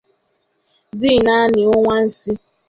dị 0.99 1.11
naanị 1.25 1.61
ọnwa 1.73 1.95
isii. 2.07 2.39